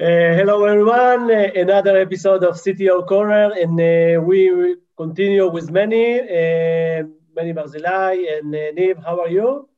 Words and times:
Uh, 0.00 0.34
hello, 0.38 0.64
everyone. 0.64 1.30
Uh, 1.30 1.50
another 1.54 1.96
episode 1.98 2.42
of 2.44 2.58
CTO 2.58 3.02
Corner, 3.02 3.52
and 3.52 3.78
uh, 3.80 4.20
we 4.20 4.76
continue 4.96 5.48
with 5.50 5.70
Menny, 5.70 6.18
uh, 6.20 7.04
Menny 7.36 7.52
Barzilay, 7.54 8.38
and 8.38 8.54
uh, 8.54 8.58
Niv. 8.76 9.02
How 9.04 9.20
are 9.20 9.28
you? 9.28 9.68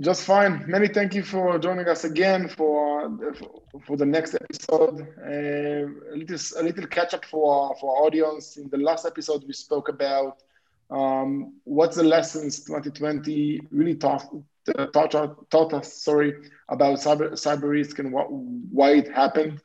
Just 0.00 0.24
fine. 0.24 0.64
Menny 0.68 0.88
thank 0.92 1.14
you 1.14 1.22
for 1.22 1.58
joining 1.58 1.88
us 1.88 2.04
again 2.04 2.48
for 2.48 3.10
for 3.86 3.96
the 3.96 4.06
next 4.06 4.34
episode. 4.34 5.00
Uh, 5.20 6.14
a 6.14 6.16
little 6.16 6.38
a 6.58 6.62
little 6.62 6.86
catch 6.86 7.14
up 7.14 7.24
for 7.24 7.74
for 7.80 7.96
our 7.96 8.04
audience. 8.06 8.56
In 8.56 8.68
the 8.70 8.78
last 8.78 9.04
episode, 9.06 9.44
we 9.46 9.52
spoke 9.52 9.88
about 9.88 10.42
um, 10.90 11.54
what's 11.64 11.96
the 11.96 12.04
lessons 12.04 12.64
2020 12.64 13.60
really 13.70 13.94
taught 13.96 14.24
taught, 14.92 15.50
taught 15.50 15.72
us. 15.74 16.02
Sorry 16.02 16.34
about 16.68 16.98
cyber 16.98 17.32
cyber 17.32 17.70
risk 17.70 17.98
and 17.98 18.12
what 18.12 18.26
why 18.30 18.92
it 18.92 19.10
happened. 19.12 19.60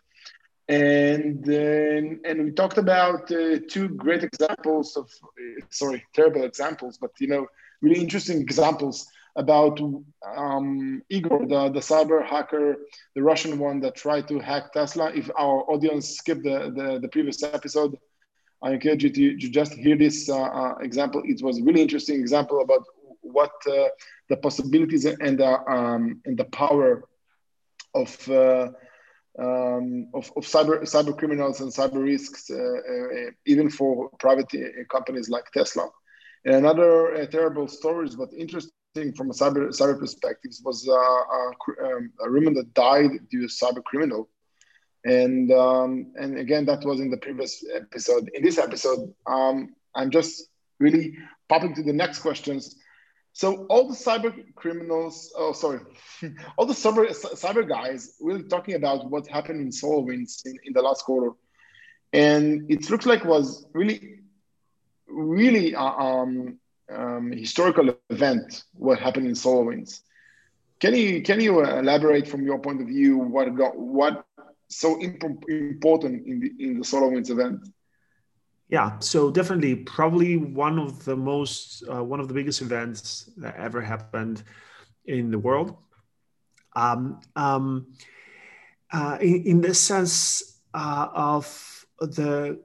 And 0.70 1.44
then 1.44 2.22
and 2.26 2.44
we 2.46 2.52
talked 2.52 2.78
about 2.78 3.32
uh, 3.32 3.60
two 3.70 3.90
great 3.90 4.24
examples 4.24 4.96
of 4.96 5.10
sorry 5.70 6.06
terrible 6.14 6.44
examples, 6.44 6.98
but 6.98 7.12
you 7.20 7.28
know 7.28 7.48
really 7.82 8.00
interesting 8.00 8.40
examples 8.42 9.08
about 9.36 9.80
um, 10.38 11.02
Igor, 11.10 11.48
the, 11.48 11.70
the 11.70 11.80
cyber 11.80 12.24
hacker, 12.26 12.78
the 13.16 13.24
Russian 13.24 13.58
one 13.58 13.80
that 13.82 13.96
tried 13.96 14.28
to 14.28 14.40
hack 14.40 14.72
Tesla. 14.74 15.12
If 15.14 15.30
our 15.38 15.64
audience 15.72 16.18
skipped 16.18 16.44
the, 16.44 16.72
the, 16.76 17.00
the 17.00 17.08
previous 17.08 17.42
episode, 17.42 17.98
I 18.62 18.74
encourage 18.74 19.04
you 19.04 19.10
to, 19.10 19.38
to 19.38 19.50
just 19.50 19.74
hear 19.74 19.98
this 19.98 20.30
uh, 20.30 20.40
uh, 20.40 20.76
example. 20.82 21.22
It 21.26 21.42
was 21.42 21.60
a 21.60 21.64
really 21.64 21.82
interesting 21.82 22.20
example 22.20 22.62
about 22.62 22.86
what 23.24 23.52
uh, 23.68 23.90
the 24.30 24.38
possibilities 24.38 25.06
and 25.06 25.40
the, 25.40 25.72
um, 25.72 26.22
and 26.26 26.38
the 26.38 26.46
power 26.46 27.04
of, 27.96 28.30
uh, 28.30 28.70
um, 29.40 30.08
of, 30.14 30.32
of 30.38 30.44
cyber, 30.46 30.82
cyber 30.84 31.18
criminals 31.18 31.62
and 31.62 31.72
cyber 31.72 32.04
risks, 32.04 32.50
uh, 32.52 32.56
uh, 32.56 33.32
even 33.46 33.70
for 33.70 34.10
private 34.20 34.52
companies 34.92 35.30
like 35.30 35.52
Tesla. 35.52 35.90
And 36.46 36.56
another 36.56 37.26
terrible 37.32 37.68
stories, 37.68 38.16
but 38.16 38.30
interesting 38.38 38.72
from 39.16 39.30
a 39.30 39.34
cyber 39.34 39.70
cyber 39.70 39.98
perspective 39.98 40.52
was 40.64 40.88
uh, 40.88 40.94
a, 40.94 41.96
um, 41.96 42.12
a 42.26 42.30
woman 42.30 42.54
that 42.54 42.74
died 42.74 43.12
due 43.32 43.48
to 43.48 43.48
cyber 43.48 43.84
criminal, 43.84 44.30
and 45.06 45.52
um, 45.52 46.12
and 46.16 46.38
again 46.38 46.66
that 46.66 46.86
was 46.86 47.00
in 47.00 47.10
the 47.10 47.18
previous 47.18 47.64
episode. 47.74 48.30
In 48.34 48.44
this 48.44 48.58
episode, 48.58 49.14
um, 49.26 49.74
I'm 49.96 50.12
just 50.12 50.50
really 50.80 51.18
popping 51.50 51.74
to 51.76 51.84
the 51.84 51.94
next 51.94 52.20
questions. 52.20 52.76
So 53.34 53.66
all 53.66 53.88
the 53.88 53.96
cyber 53.96 54.32
criminals, 54.54 55.34
oh 55.36 55.54
sorry, 55.54 55.80
all 56.58 56.68
the 56.68 56.74
cyber 56.74 57.10
cyber 57.10 57.68
guys, 57.68 58.16
really 58.22 58.44
talking 58.44 58.76
about 58.76 59.10
what 59.10 59.28
happened 59.28 59.60
in 59.60 59.70
SolarWinds 59.70 60.46
in, 60.46 60.56
in 60.66 60.74
the 60.74 60.82
last 60.82 61.04
quarter, 61.04 61.36
and 62.14 62.70
it 62.72 62.88
looks 62.92 63.08
like 63.08 63.26
was 63.26 63.66
really, 63.74 64.20
really 65.08 65.74
uh, 65.74 65.84
um, 65.84 66.60
um, 66.92 67.32
historical 67.32 67.96
event 68.12 68.64
what 68.74 69.00
happened 69.00 69.26
in 69.26 69.34
SolarWinds. 69.34 70.02
Can 70.80 70.96
you 70.96 71.24
can 71.24 71.42
you 71.42 71.64
elaborate 71.64 72.28
from 72.28 72.44
your 72.44 72.60
point 72.60 72.82
of 72.82 72.88
view 72.88 73.18
what 73.18 73.56
got 73.56 73.76
what 73.76 74.26
so 74.70 75.00
imp- 75.02 75.50
important 75.50 76.28
in 76.28 76.40
the 76.40 76.52
in 76.60 76.78
the 76.78 76.86
SolarWinds 76.86 77.32
event? 77.32 77.62
Yeah, 78.74 78.98
so 78.98 79.30
definitely, 79.30 79.76
probably 79.76 80.36
one 80.36 80.80
of 80.80 81.06
the 81.06 81.16
most 81.16 81.84
uh, 81.88 82.04
one 82.04 82.20
of 82.20 82.28
the 82.28 82.34
biggest 82.34 82.60
events 82.60 83.30
that 83.38 83.56
ever 83.56 83.80
happened 83.82 84.42
in 85.06 85.30
the 85.30 85.38
world. 85.38 85.78
Um, 86.76 87.22
um, 87.36 87.94
uh, 88.92 89.20
in, 89.22 89.44
in 89.44 89.62
the 89.62 89.76
sense 89.76 90.60
uh, 90.74 91.08
of 91.14 91.86
the 92.00 92.64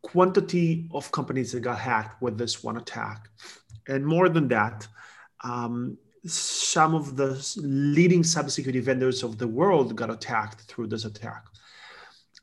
quantity 0.00 0.88
of 0.94 1.12
companies 1.12 1.52
that 1.52 1.60
got 1.60 1.78
hacked 1.78 2.22
with 2.22 2.38
this 2.38 2.64
one 2.64 2.78
attack. 2.78 3.28
And 3.86 4.06
more 4.06 4.30
than 4.30 4.48
that, 4.48 4.88
um, 5.42 5.98
some 6.24 6.94
of 6.94 7.16
the 7.16 7.30
leading 7.58 8.22
cybersecurity 8.22 8.82
vendors 8.82 9.22
of 9.22 9.36
the 9.36 9.46
world 9.46 9.94
got 9.94 10.08
attacked 10.08 10.62
through 10.62 10.86
this 10.86 11.04
attack. 11.04 11.44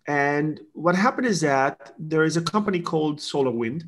And 0.08 0.60
what 0.74 0.96
happened 0.96 1.28
is 1.28 1.42
that 1.42 1.94
there 2.00 2.24
is 2.24 2.38
a 2.38 2.42
company 2.42 2.80
called 2.80 3.20
SolarWind, 3.20 3.84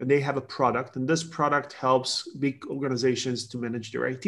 and 0.00 0.10
they 0.10 0.20
have 0.20 0.36
a 0.36 0.40
product, 0.40 0.96
and 0.96 1.08
this 1.08 1.22
product 1.22 1.72
helps 1.72 2.28
big 2.38 2.66
organizations 2.66 3.46
to 3.48 3.58
manage 3.58 3.92
their 3.92 4.06
IT. 4.06 4.26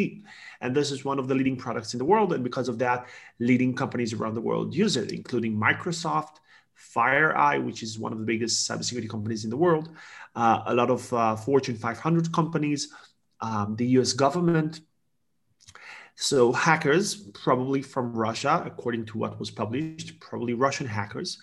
And 0.61 0.75
this 0.75 0.91
is 0.91 1.03
one 1.03 1.19
of 1.19 1.27
the 1.27 1.35
leading 1.35 1.57
products 1.57 1.93
in 1.93 1.97
the 1.97 2.05
world. 2.05 2.33
And 2.33 2.43
because 2.43 2.69
of 2.69 2.79
that, 2.79 3.07
leading 3.39 3.75
companies 3.75 4.13
around 4.13 4.35
the 4.35 4.41
world 4.41 4.73
use 4.73 4.97
it, 4.97 5.11
including 5.11 5.55
Microsoft, 5.55 6.37
FireEye, 6.95 7.63
which 7.63 7.83
is 7.83 7.99
one 7.99 8.11
of 8.11 8.19
the 8.19 8.25
biggest 8.25 8.69
cybersecurity 8.69 9.09
companies 9.09 9.43
in 9.43 9.49
the 9.49 9.57
world, 9.57 9.89
uh, 10.35 10.63
a 10.65 10.73
lot 10.73 10.89
of 10.89 11.11
uh, 11.13 11.35
Fortune 11.35 11.75
500 11.75 12.31
companies, 12.31 12.89
um, 13.41 13.75
the 13.75 13.85
US 13.97 14.13
government. 14.13 14.81
So, 16.21 16.51
hackers, 16.51 17.15
probably 17.15 17.81
from 17.81 18.13
Russia, 18.13 18.61
according 18.63 19.05
to 19.07 19.17
what 19.17 19.39
was 19.39 19.49
published, 19.49 20.19
probably 20.19 20.53
Russian 20.53 20.85
hackers, 20.85 21.39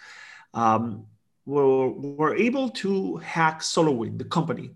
um, 0.55 1.05
were, 1.47 1.89
were 1.89 2.37
able 2.37 2.71
to 2.83 3.17
hack 3.17 3.61
SolarWind, 3.61 4.19
the 4.19 4.25
company. 4.27 4.71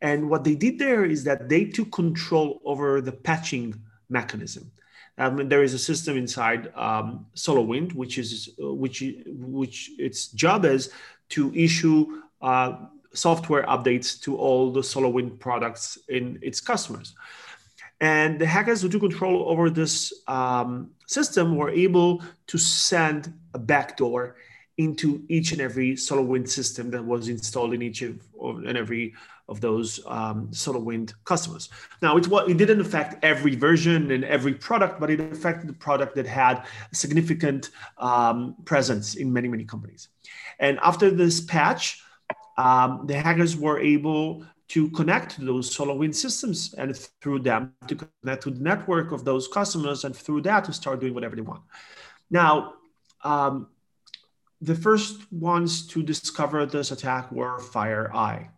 And 0.00 0.30
what 0.30 0.44
they 0.44 0.54
did 0.54 0.78
there 0.78 1.04
is 1.04 1.24
that 1.24 1.48
they 1.48 1.64
took 1.64 1.90
control 1.90 2.60
over 2.64 3.00
the 3.00 3.10
patching 3.10 3.74
mechanism. 4.08 4.70
There 5.18 5.64
is 5.64 5.74
a 5.74 5.80
system 5.80 6.16
inside 6.16 6.72
um, 6.76 7.26
SolarWind, 7.34 7.92
which 7.92 8.18
is 8.18 8.50
which 8.58 9.02
which 9.26 9.90
its 9.98 10.28
job 10.28 10.64
is 10.64 10.92
to 11.30 11.52
issue 11.54 12.22
uh, 12.40 12.86
software 13.12 13.64
updates 13.64 14.20
to 14.22 14.36
all 14.36 14.70
the 14.70 14.80
SolarWind 14.80 15.40
products 15.40 15.98
in 16.08 16.38
its 16.40 16.60
customers. 16.60 17.14
And 18.00 18.38
the 18.38 18.46
hackers 18.46 18.82
who 18.82 18.88
took 18.88 19.02
control 19.02 19.48
over 19.48 19.70
this 19.70 20.12
um, 20.26 20.90
system 21.06 21.56
were 21.56 21.70
able 21.70 22.22
to 22.48 22.58
send 22.58 23.32
a 23.54 23.58
backdoor 23.58 24.36
into 24.76 25.22
each 25.28 25.52
and 25.52 25.60
every 25.60 25.92
SolarWind 25.94 26.48
system 26.48 26.90
that 26.90 27.04
was 27.04 27.28
installed 27.28 27.74
in 27.74 27.82
each 27.82 28.02
of, 28.02 28.20
and 28.40 28.76
every 28.76 29.14
of 29.48 29.60
those 29.60 30.00
um, 30.06 30.48
SolarWind 30.48 31.12
customers. 31.24 31.68
Now, 32.00 32.16
it, 32.16 32.26
it 32.48 32.56
didn't 32.56 32.80
affect 32.80 33.22
every 33.22 33.54
version 33.54 34.10
and 34.10 34.24
every 34.24 34.54
product, 34.54 34.98
but 34.98 35.10
it 35.10 35.20
affected 35.20 35.68
the 35.68 35.74
product 35.74 36.14
that 36.16 36.26
had 36.26 36.64
a 36.90 36.94
significant 36.94 37.70
um, 37.98 38.56
presence 38.64 39.16
in 39.16 39.32
many, 39.32 39.48
many 39.48 39.64
companies. 39.64 40.08
And 40.58 40.78
after 40.82 41.10
this 41.10 41.40
patch, 41.40 42.02
um, 42.56 43.06
the 43.06 43.16
hackers 43.16 43.56
were 43.56 43.78
able 43.80 44.46
to 44.74 44.90
connect 44.90 45.36
to 45.36 45.44
those 45.44 45.74
SolarWind 45.76 46.16
systems 46.16 46.74
and 46.76 46.96
through 47.20 47.38
them 47.38 47.72
to 47.86 47.94
connect 47.94 48.42
to 48.42 48.50
the 48.50 48.60
network 48.60 49.12
of 49.12 49.24
those 49.24 49.46
customers 49.46 50.02
and 50.04 50.16
through 50.16 50.42
that 50.42 50.64
to 50.64 50.72
start 50.72 50.98
doing 51.00 51.14
whatever 51.14 51.36
they 51.36 51.42
want. 51.42 51.62
Now, 52.28 52.74
um, 53.22 53.68
the 54.60 54.74
first 54.74 55.32
ones 55.32 55.86
to 55.88 56.02
discover 56.02 56.66
this 56.66 56.90
attack 56.90 57.30
were 57.30 57.60
FireEye 57.60 58.48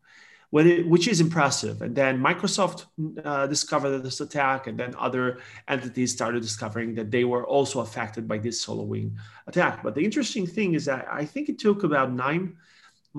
which 0.51 1.07
is 1.07 1.21
impressive. 1.21 1.83
And 1.83 1.95
then 1.95 2.19
Microsoft 2.19 2.87
uh, 3.23 3.47
discovered 3.47 3.99
this 3.99 4.21
attack, 4.21 4.69
and 4.69 4.79
then 4.79 4.95
other 4.97 5.41
entities 5.69 6.13
started 6.13 6.41
discovering 6.41 6.95
that 6.95 7.11
they 7.11 7.25
were 7.25 7.45
also 7.47 7.81
affected 7.81 8.27
by 8.27 8.39
this 8.39 8.65
SolarWind 8.65 9.17
attack. 9.49 9.83
But 9.83 9.95
the 9.95 10.05
interesting 10.05 10.47
thing 10.47 10.73
is 10.73 10.87
that 10.87 11.07
I 11.11 11.27
think 11.27 11.51
it 11.51 11.59
took 11.59 11.85
about 11.85 12.13
nine 12.13 12.57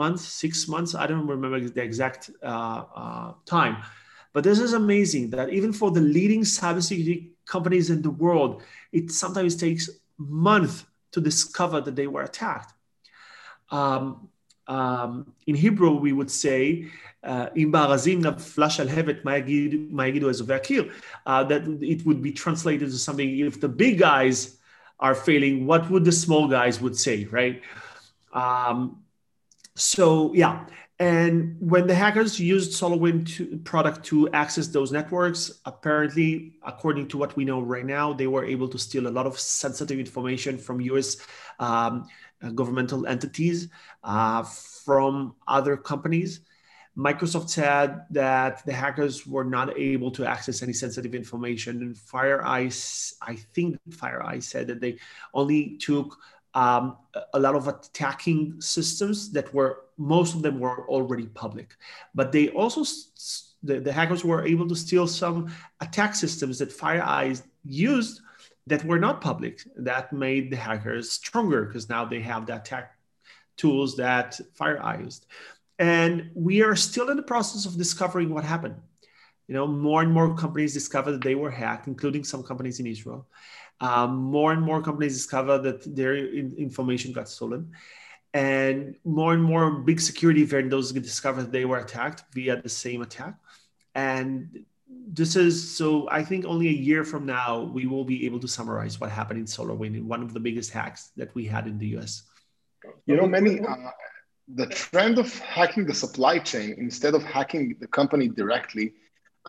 months, 0.01 0.23
six 0.43 0.67
months. 0.67 0.95
I 0.95 1.07
don't 1.07 1.27
remember 1.27 1.59
the 1.59 1.81
exact 1.81 2.29
uh, 2.43 2.83
uh, 2.95 3.33
time. 3.45 3.77
But 4.33 4.43
this 4.43 4.59
is 4.59 4.73
amazing 4.73 5.31
that 5.31 5.49
even 5.49 5.73
for 5.73 5.89
the 5.91 6.01
leading 6.01 6.41
cybersecurity 6.41 7.31
companies 7.45 7.89
in 7.89 8.01
the 8.01 8.11
world, 8.11 8.63
it 8.91 9.11
sometimes 9.11 9.55
takes 9.55 9.89
months 10.17 10.85
to 11.13 11.19
discover 11.19 11.81
that 11.81 11.95
they 11.95 12.07
were 12.07 12.23
attacked. 12.23 12.73
Um, 13.71 14.29
um, 14.67 15.33
in 15.47 15.55
Hebrew, 15.55 15.93
we 16.05 16.11
would 16.11 16.29
say, 16.29 16.87
uh, 17.23 17.47
"Im 17.55 17.71
barazim 17.71 18.21
naflash 18.21 18.79
al 18.83 18.87
hevet 18.87 19.23
ma'agidu 19.23 20.27
ezuvakir," 20.33 20.91
that 21.25 21.63
it 21.81 22.05
would 22.05 22.21
be 22.21 22.31
translated 22.31 22.89
to 22.91 22.97
something. 22.97 23.39
If 23.39 23.59
the 23.61 23.69
big 23.69 23.97
guys 23.97 24.57
are 24.99 25.15
failing, 25.15 25.65
what 25.65 25.89
would 25.89 26.05
the 26.05 26.11
small 26.11 26.47
guys 26.47 26.81
would 26.81 26.97
say, 26.97 27.25
right? 27.25 27.61
Um, 28.33 29.03
so 29.77 30.33
yeah, 30.33 30.65
and 30.99 31.55
when 31.59 31.85
the 31.85 31.93
hackers 31.93 32.39
used 32.39 32.71
SolarWind 32.71 33.27
to, 33.35 33.57
product 33.59 34.03
to 34.07 34.27
access 34.31 34.67
those 34.67 34.91
networks, 34.91 35.61
apparently, 35.65 36.53
according 36.65 37.07
to 37.09 37.17
what 37.19 37.35
we 37.35 37.45
know 37.45 37.61
right 37.61 37.85
now, 37.85 38.13
they 38.13 38.25
were 38.25 38.43
able 38.43 38.67
to 38.69 38.79
steal 38.79 39.07
a 39.07 39.09
lot 39.09 39.27
of 39.27 39.39
sensitive 39.39 39.99
information 39.99 40.57
from 40.57 40.81
US 40.81 41.17
um, 41.59 42.07
governmental 42.55 43.05
entities, 43.05 43.69
uh, 44.03 44.41
from 44.43 45.35
other 45.47 45.77
companies. 45.77 46.41
Microsoft 46.97 47.49
said 47.49 48.05
that 48.09 48.65
the 48.65 48.73
hackers 48.73 49.27
were 49.27 49.43
not 49.43 49.77
able 49.77 50.09
to 50.09 50.25
access 50.25 50.63
any 50.63 50.73
sensitive 50.73 51.13
information. 51.13 51.83
And 51.83 51.95
FireEye, 51.95 53.13
I 53.21 53.35
think 53.35 53.77
FireEye 53.91 54.41
said 54.41 54.65
that 54.65 54.81
they 54.81 54.97
only 55.31 55.77
took 55.77 56.17
um, 56.57 56.97
a 57.35 57.39
lot 57.39 57.53
of 57.53 57.67
attacking 57.67 58.59
systems 58.59 59.31
that 59.31 59.53
were 59.53 59.83
most 59.99 60.33
of 60.33 60.41
them 60.41 60.59
were 60.59 60.89
already 60.89 61.27
public, 61.27 61.75
but 62.15 62.31
they 62.31 62.49
also 62.49 62.83
the, 63.61 63.79
the 63.79 63.93
hackers 63.93 64.25
were 64.25 64.43
able 64.45 64.67
to 64.67 64.75
steal 64.75 65.07
some 65.07 65.53
attack 65.81 66.15
systems 66.15 66.57
that 66.57 66.75
FireEye 66.75 67.43
used 67.63 68.21
that 68.65 68.83
were 68.85 68.97
not 68.97 69.21
public. 69.21 69.61
That 69.75 70.11
made 70.11 70.49
the 70.49 70.57
hackers 70.57 71.11
stronger 71.11 71.65
because 71.65 71.89
now 71.89 72.05
they 72.05 72.21
have 72.21 72.47
the 72.47 72.55
attack 72.55 72.97
tools 73.55 73.95
that 73.97 74.39
FireEye 74.59 75.05
used. 75.05 75.27
And 75.77 76.31
we 76.33 76.63
are 76.63 76.75
still 76.75 77.09
in 77.09 77.17
the 77.17 77.23
process 77.33 77.67
of 77.67 77.77
discovering 77.77 78.33
what 78.33 78.43
happened. 78.43 78.77
You 79.47 79.53
know, 79.53 79.67
more 79.67 80.01
and 80.01 80.11
more 80.11 80.35
companies 80.35 80.73
discovered 80.73 81.13
that 81.13 81.21
they 81.21 81.35
were 81.35 81.51
hacked, 81.51 81.87
including 81.87 82.23
some 82.23 82.41
companies 82.41 82.79
in 82.79 82.87
Israel. 82.87 83.27
Um, 83.79 84.15
more 84.15 84.53
and 84.53 84.61
more 84.61 84.81
companies 84.81 85.13
discover 85.13 85.59
that 85.59 85.95
their 85.95 86.15
in- 86.15 86.55
information 86.57 87.11
got 87.11 87.29
stolen. 87.29 87.71
And 88.33 88.95
more 89.05 89.33
and 89.33 89.43
more 89.43 89.71
big 89.71 89.99
security 89.99 90.43
vendors 90.43 90.91
discovered 90.91 91.51
they 91.51 91.65
were 91.65 91.77
attacked 91.77 92.23
via 92.33 92.61
the 92.61 92.69
same 92.69 93.01
attack. 93.01 93.35
And 93.95 94.65
this 94.89 95.35
is 95.35 95.75
so 95.75 96.07
I 96.09 96.23
think 96.23 96.45
only 96.45 96.67
a 96.67 96.79
year 96.89 97.03
from 97.03 97.25
now 97.25 97.61
we 97.61 97.87
will 97.87 98.05
be 98.05 98.25
able 98.25 98.39
to 98.39 98.47
summarize 98.47 98.99
what 98.99 99.09
happened 99.09 99.39
in 99.39 99.45
SolarWinds, 99.45 100.03
one 100.03 100.21
of 100.21 100.33
the 100.33 100.39
biggest 100.39 100.71
hacks 100.71 101.11
that 101.17 101.33
we 101.35 101.45
had 101.45 101.67
in 101.67 101.77
the 101.77 101.97
US. 101.97 102.23
You 103.05 103.17
know, 103.17 103.27
many 103.27 103.59
uh, 103.59 103.75
the 104.47 104.67
trend 104.67 105.19
of 105.19 105.37
hacking 105.39 105.85
the 105.85 105.93
supply 105.93 106.39
chain 106.39 106.75
instead 106.77 107.15
of 107.15 107.23
hacking 107.23 107.75
the 107.79 107.87
company 107.87 108.27
directly. 108.27 108.93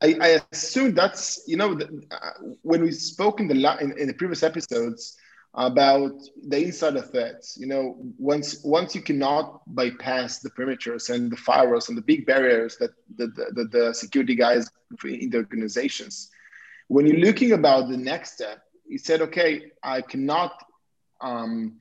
I, 0.03 0.17
I 0.21 0.41
assume 0.53 0.95
that's 0.95 1.43
you 1.47 1.57
know 1.57 1.75
the, 1.75 1.87
uh, 2.11 2.31
when 2.63 2.83
we 2.83 2.93
spoke 2.93 3.41
in 3.41 3.49
the 3.49 3.77
in, 3.81 3.99
in 3.99 4.07
the 4.07 4.15
previous 4.15 4.43
episodes 4.43 5.17
about 5.55 6.13
the 6.47 6.65
insider 6.65 7.03
threats. 7.03 7.57
You 7.59 7.67
know, 7.67 7.97
once 8.19 8.63
once 8.65 8.95
you 8.95 9.03
cannot 9.03 9.63
bypass 9.75 10.39
the 10.39 10.51
perimeters 10.51 11.11
and 11.11 11.31
the 11.31 11.37
firewalls 11.37 11.89
and 11.89 11.99
the 11.99 12.03
big 12.03 12.27
barriers 12.27 12.77
that 12.79 12.91
the, 13.17 13.27
the, 13.55 13.65
the 13.65 13.95
security 13.95 14.35
guys 14.35 14.71
in 15.05 15.31
the 15.31 15.39
organizations, 15.39 16.31
when 16.89 17.07
you're 17.07 17.19
looking 17.19 17.53
about 17.53 17.89
the 17.89 17.97
next 17.97 18.35
step, 18.35 18.63
you 18.87 18.99
said, 18.99 19.21
okay, 19.21 19.73
I 19.83 20.01
cannot, 20.01 20.65
um, 21.21 21.79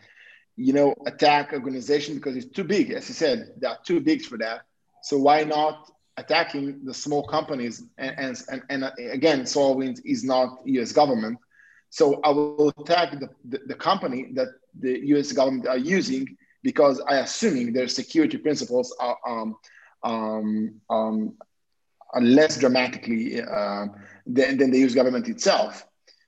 you 0.55 0.73
know, 0.73 0.95
attack 1.05 1.53
organization 1.53 2.15
because 2.15 2.35
it's 2.35 2.47
too 2.47 2.63
big. 2.63 2.91
As 2.91 3.07
you 3.07 3.15
said, 3.15 3.51
they 3.57 3.67
are 3.67 3.77
too 3.85 3.99
big 3.99 4.23
for 4.23 4.37
that. 4.39 4.61
So 5.03 5.17
why 5.17 5.43
not 5.43 5.89
attacking 6.17 6.83
the 6.83 6.93
small 6.93 7.23
companies? 7.27 7.83
And, 7.97 8.41
and, 8.49 8.63
and, 8.69 8.83
again, 8.97 9.41
SolarWinds 9.41 10.01
is 10.05 10.23
not 10.23 10.59
U.S. 10.65 10.91
government 10.91 11.37
so 11.89 12.19
I 12.23 12.29
will 12.29 12.73
attack 12.77 13.19
the, 13.19 13.29
the, 13.45 13.59
the, 13.67 13.73
company 13.73 14.27
that 14.33 14.49
the 14.79 14.99
US 15.15 15.31
government 15.31 15.67
are 15.67 15.77
using 15.77 16.37
because 16.63 16.99
I 17.07 17.17
assuming 17.17 17.73
their 17.73 17.87
security 17.87 18.37
principles 18.37 18.95
are, 18.99 19.17
um, 19.25 19.55
um, 20.03 20.81
um, 20.89 21.33
are 22.13 22.21
less 22.21 22.59
dramatically 22.59 23.41
uh, 23.41 23.87
than, 24.25 24.57
than 24.57 24.71
the 24.71 24.79
US 24.85 24.93
government 24.93 25.29
itself. 25.29 25.85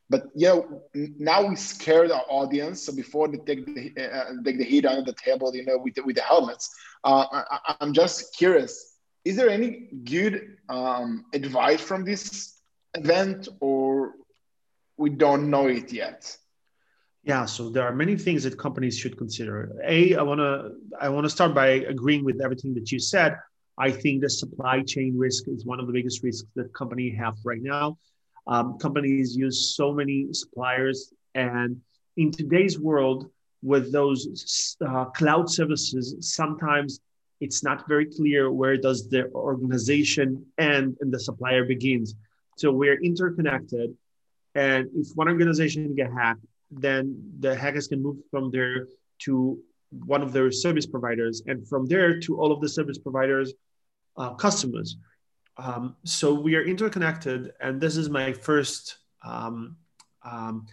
But 0.09 0.27
you 0.33 0.47
know, 0.47 0.81
now 1.19 1.45
we 1.45 1.55
scared 1.55 2.11
our 2.11 2.23
audience. 2.29 2.81
So 2.81 2.95
before 2.95 3.27
they 3.27 3.37
take 3.37 3.65
the, 3.65 3.93
uh, 4.03 4.41
take 4.43 4.57
the 4.57 4.63
heat 4.63 4.85
under 4.85 5.03
the 5.03 5.13
table, 5.13 5.55
you 5.55 5.65
know, 5.65 5.77
with 5.77 5.93
the, 5.93 6.03
with 6.03 6.15
the 6.15 6.23
helmets, 6.23 6.73
uh, 7.03 7.25
I, 7.31 7.75
am 7.79 7.93
just 7.93 8.35
curious: 8.35 8.95
is 9.25 9.35
there 9.35 9.49
any 9.49 9.87
good 10.03 10.57
um, 10.69 11.25
advice 11.33 11.81
from 11.81 12.05
this 12.05 12.59
event, 12.93 13.47
or 13.59 14.13
we 14.97 15.09
don't 15.09 15.49
know 15.49 15.67
it 15.67 15.91
yet. 15.91 16.35
Yeah, 17.23 17.45
so 17.45 17.69
there 17.69 17.83
are 17.83 17.93
many 17.93 18.15
things 18.15 18.43
that 18.43 18.57
companies 18.57 18.97
should 18.97 19.17
consider. 19.17 19.75
A, 19.85 20.15
I 20.15 20.21
want 20.21 20.39
to 20.39 20.71
I 20.99 21.09
want 21.09 21.25
to 21.25 21.29
start 21.29 21.53
by 21.53 21.67
agreeing 21.67 22.23
with 22.23 22.41
everything 22.41 22.73
that 22.75 22.91
you 22.91 22.99
said. 22.99 23.35
I 23.77 23.91
think 23.91 24.21
the 24.21 24.29
supply 24.29 24.81
chain 24.81 25.17
risk 25.17 25.47
is 25.47 25.65
one 25.65 25.79
of 25.79 25.87
the 25.87 25.93
biggest 25.93 26.23
risks 26.23 26.47
that 26.55 26.73
company 26.73 27.09
have 27.11 27.35
right 27.43 27.61
now. 27.61 27.97
Um, 28.47 28.77
companies 28.77 29.35
use 29.35 29.75
so 29.75 29.93
many 29.93 30.27
suppliers, 30.31 31.13
and 31.35 31.81
in 32.17 32.31
today's 32.31 32.79
world, 32.79 33.29
with 33.61 33.91
those 33.91 34.77
uh, 34.87 35.05
cloud 35.05 35.49
services, 35.49 36.15
sometimes 36.21 37.01
it's 37.39 37.63
not 37.63 37.87
very 37.87 38.05
clear 38.05 38.51
where 38.51 38.77
does 38.77 39.07
the 39.07 39.31
organization 39.31 40.45
end 40.57 40.97
and 41.01 41.11
the 41.11 41.19
supplier 41.19 41.63
begins. 41.65 42.15
So 42.57 42.71
we're 42.71 43.01
interconnected 43.01 43.95
and 44.55 44.89
if 44.95 45.15
one 45.15 45.27
organization 45.27 45.95
get 45.95 46.11
hacked, 46.11 46.45
then 46.71 47.03
the 47.39 47.55
hackers 47.55 47.87
can 47.87 48.01
move 48.01 48.17
from 48.31 48.51
there 48.51 48.87
to 49.19 49.59
one 50.05 50.21
of 50.21 50.31
their 50.33 50.51
service 50.51 50.85
providers, 50.85 51.41
and 51.47 51.67
from 51.67 51.85
there 51.85 52.19
to 52.19 52.39
all 52.39 52.51
of 52.51 52.61
the 52.61 52.69
service 52.69 52.97
providers' 52.97 53.53
uh, 54.17 54.33
customers. 54.35 54.97
Um, 55.57 55.95
so 56.03 56.33
we 56.33 56.55
are 56.55 56.63
interconnected, 56.63 57.53
and 57.59 57.81
this 57.81 57.97
is 57.97 58.09
my 58.09 58.33
first 58.33 58.97
um, 59.25 59.77
um, 60.23 60.67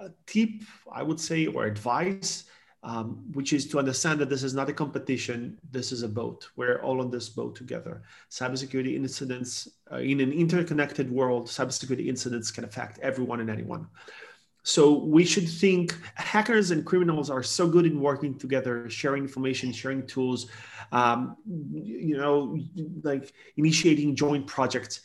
uh, 0.00 0.08
tip, 0.26 0.50
I 0.90 1.02
would 1.02 1.20
say, 1.20 1.46
or 1.46 1.64
advice 1.64 2.44
um, 2.82 3.22
which 3.32 3.52
is 3.52 3.66
to 3.68 3.78
understand 3.78 4.20
that 4.20 4.30
this 4.30 4.42
is 4.42 4.54
not 4.54 4.68
a 4.68 4.72
competition. 4.72 5.58
This 5.70 5.92
is 5.92 6.02
a 6.02 6.08
boat. 6.08 6.48
We're 6.56 6.80
all 6.82 7.00
on 7.00 7.10
this 7.10 7.28
boat 7.28 7.54
together. 7.54 8.02
Cybersecurity 8.30 8.94
incidents 8.94 9.68
uh, 9.92 9.96
in 9.96 10.20
an 10.20 10.32
interconnected 10.32 11.10
world, 11.10 11.46
cybersecurity 11.46 12.06
incidents 12.06 12.50
can 12.50 12.64
affect 12.64 12.98
everyone 13.00 13.40
and 13.40 13.50
anyone. 13.50 13.86
So 14.62 14.92
we 14.92 15.24
should 15.24 15.48
think 15.48 15.96
hackers 16.14 16.70
and 16.70 16.84
criminals 16.84 17.30
are 17.30 17.42
so 17.42 17.66
good 17.66 17.86
in 17.86 18.00
working 18.00 18.38
together, 18.38 18.88
sharing 18.90 19.24
information, 19.24 19.72
sharing 19.72 20.06
tools, 20.06 20.50
um, 20.92 21.36
you 21.72 22.16
know, 22.16 22.58
like 23.02 23.32
initiating 23.56 24.16
joint 24.16 24.46
projects. 24.46 25.00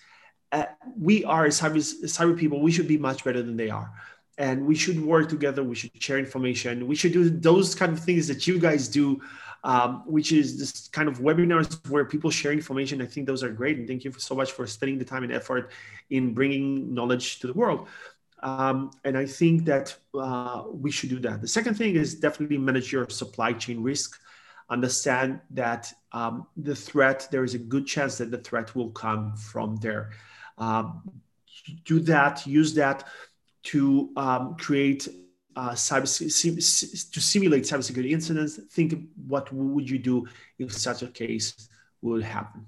Uh, 0.51 0.65
we 0.97 1.23
are 1.25 1.47
cyber, 1.47 1.77
cyber 1.77 2.37
people. 2.37 2.61
We 2.61 2.71
should 2.71 2.87
be 2.87 2.97
much 2.97 3.23
better 3.23 3.41
than 3.41 3.57
they 3.57 3.69
are 3.69 3.91
and 4.37 4.65
we 4.65 4.75
should 4.75 5.01
work 5.01 5.29
together 5.29 5.63
we 5.63 5.75
should 5.75 5.91
share 6.01 6.17
information 6.17 6.87
we 6.87 6.95
should 6.95 7.13
do 7.13 7.29
those 7.29 7.73
kind 7.73 7.93
of 7.93 7.99
things 7.99 8.27
that 8.27 8.45
you 8.47 8.59
guys 8.59 8.87
do 8.87 9.21
um, 9.65 10.03
which 10.05 10.31
is 10.31 10.59
this 10.59 10.87
kind 10.89 11.09
of 11.09 11.17
webinars 11.17 11.67
where 11.89 12.05
people 12.05 12.29
share 12.29 12.51
information. 12.51 13.01
I 13.01 13.07
think 13.07 13.25
those 13.25 13.43
are 13.43 13.49
great 13.49 13.79
and 13.79 13.87
thank 13.87 14.03
you 14.03 14.13
so 14.15 14.35
much 14.35 14.51
for 14.51 14.67
spending 14.67 14.99
the 14.99 15.05
time 15.05 15.23
and 15.23 15.33
effort 15.33 15.71
in 16.11 16.35
bringing 16.35 16.93
knowledge 16.93 17.39
to 17.39 17.47
the 17.47 17.53
world. 17.53 17.87
Um, 18.43 18.91
and 19.03 19.17
i 19.17 19.25
think 19.25 19.65
that 19.65 19.97
uh, 20.13 20.65
we 20.71 20.91
should 20.91 21.09
do 21.09 21.19
that. 21.21 21.41
The 21.41 21.47
second 21.47 21.73
thing 21.75 21.95
is 21.95 22.13
definitely 22.13 22.59
manage 22.59 22.91
your 22.91 23.09
supply 23.09 23.53
chain 23.53 23.81
risk. 23.81 24.19
Understand 24.69 25.41
that 25.51 25.91
um, 26.11 26.45
the 26.55 26.75
threat 26.75 27.27
there 27.31 27.43
is 27.43 27.55
a 27.55 27.59
good 27.73 27.87
chance 27.87 28.19
that 28.19 28.29
the 28.29 28.37
threat 28.37 28.75
will 28.75 28.91
come 28.91 29.35
from 29.35 29.77
there. 29.77 30.11
Um, 30.59 31.01
do 31.85 31.99
that 32.01 32.45
use 32.45 32.75
that 32.75 33.07
to 33.65 34.09
um, 34.15 34.55
create 34.57 35.07
uh, 35.55 35.71
cyber 35.71 36.03
to 37.11 37.21
simulate 37.21 37.63
cybersecurity 37.63 38.11
incidents. 38.11 38.59
Think 38.71 39.07
what 39.27 39.51
would 39.53 39.89
you 39.89 39.99
do 39.99 40.27
if 40.59 40.73
such 40.73 41.01
a 41.01 41.07
case 41.07 41.69
would 42.01 42.23
happen. 42.23 42.65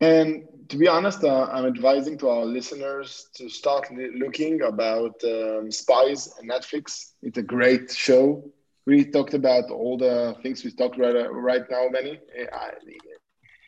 And 0.00 0.44
to 0.68 0.76
be 0.78 0.88
honest, 0.88 1.24
uh, 1.24 1.46
I'm 1.52 1.66
advising 1.66 2.16
to 2.18 2.28
our 2.28 2.44
listeners 2.44 3.28
to 3.34 3.48
start 3.48 3.86
looking 4.14 4.62
about 4.62 5.14
um, 5.24 5.70
Spies 5.70 6.32
and 6.38 6.50
Netflix. 6.50 7.12
It's 7.22 7.38
a 7.38 7.42
great 7.42 7.92
show. 7.92 8.50
We 8.86 9.04
talked 9.04 9.34
about 9.34 9.70
all 9.70 9.98
the 9.98 10.36
things 10.42 10.64
we 10.64 10.70
talked 10.72 10.98
right, 10.98 11.26
right 11.30 11.64
now, 11.70 11.88
Benny. 11.92 12.18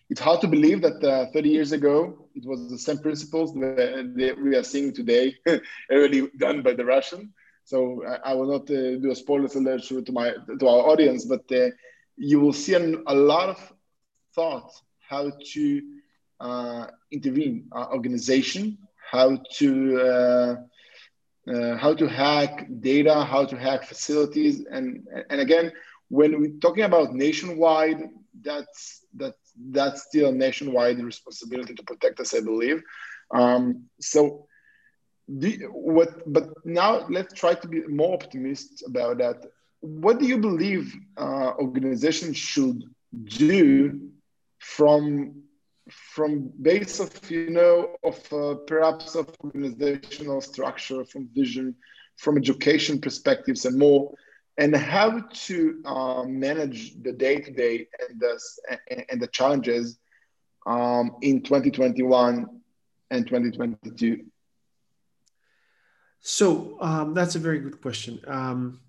It's 0.09 0.21
hard 0.21 0.41
to 0.41 0.49
believe 0.49 0.81
that 0.83 1.05
uh, 1.05 1.31
30 1.33 1.49
years 1.49 1.73
ago 1.73 2.22
it 2.35 2.45
was 2.45 2.69
the 2.71 2.79
same 2.79 2.99
principles 2.99 3.53
that, 3.55 4.37
we 4.43 4.57
are 4.57 4.63
seeing 4.63 4.93
today, 4.93 5.37
already 5.91 6.29
done 6.39 6.63
by 6.63 6.73
the 6.73 6.85
Russian. 6.85 7.33
So 7.65 8.03
I, 8.07 8.31
I 8.31 8.35
will 8.35 8.47
not 8.47 8.71
uh, 8.71 8.99
do 8.99 9.11
a 9.11 9.15
spoiler 9.15 9.49
alert 9.55 9.83
to 9.85 10.13
my 10.13 10.33
to 10.59 10.69
our 10.69 10.91
audience, 10.91 11.25
but 11.25 11.45
uh, 11.53 11.71
you 12.17 12.41
will 12.41 12.53
see 12.53 12.75
an, 12.75 13.03
a 13.07 13.15
lot 13.15 13.51
of 13.51 13.73
thought 14.35 14.71
how 15.09 15.31
to 15.53 15.83
uh, 16.41 16.87
intervene 17.11 17.69
uh, 17.73 17.87
organization, 17.93 18.79
how 19.11 19.39
to 19.59 20.01
uh, 20.01 20.57
uh, 21.51 21.77
how 21.77 21.95
to 21.95 22.09
hack 22.09 22.67
data, 22.81 23.25
how 23.25 23.45
to 23.45 23.57
hack 23.57 23.85
facilities, 23.85 24.65
and 24.71 25.07
and 25.31 25.41
again, 25.41 25.73
when 26.09 26.41
we're 26.41 26.59
talking 26.61 26.85
about 26.85 27.15
nationwide, 27.15 28.11
that's 28.41 29.05
that 29.17 29.35
that's 29.57 30.05
still 30.05 30.31
a 30.31 30.33
nationwide 30.33 30.99
responsibility 31.03 31.75
to 31.75 31.83
protect 31.83 32.21
us, 32.21 32.35
I 32.35 32.41
believe. 32.41 32.83
Um, 33.33 33.85
so, 34.01 34.47
what? 35.27 36.11
But 36.27 36.51
now 36.65 37.07
let's 37.09 37.35
try 37.35 37.55
to 37.55 37.69
be 37.69 37.83
more 37.87 38.15
optimistic 38.15 38.87
about 38.87 39.19
that. 39.19 39.45
What 39.81 40.19
do 40.19 40.27
you 40.27 40.39
believe 40.39 40.95
uh, 41.17 41.53
organizations 41.59 42.37
should 42.37 42.85
do 43.25 44.11
from 44.59 45.43
from 45.91 46.51
base 46.61 47.01
of 47.01 47.31
you 47.31 47.51
know 47.51 47.97
of 48.05 48.33
uh, 48.33 48.55
perhaps 48.67 49.15
of 49.15 49.35
organizational 49.45 50.41
structure, 50.41 51.05
from 51.05 51.29
vision, 51.35 51.75
from 52.17 52.37
education 52.37 53.01
perspectives 53.01 53.65
and 53.65 53.79
more, 53.79 54.13
and 54.59 54.77
how 54.77 55.21
to 55.21 55.83
uh, 55.85 56.25
manage 56.25 57.03
the 57.03 57.13
day 57.13 57.41
to 57.41 57.51
day 57.51 57.87
and 58.09 58.21
the 58.21 58.39
and 59.09 59.21
the 59.21 59.27
challenges 59.29 59.99
um, 60.67 61.17
in 61.23 61.43
2021 61.43 62.61
and 63.11 63.27
2022? 63.27 64.25
So 66.21 66.77
um, 66.81 67.15
that's 67.15 67.35
a 67.35 67.39
very 67.39 67.59
good 67.59 67.81
question. 67.81 68.21
Um, 68.27 68.81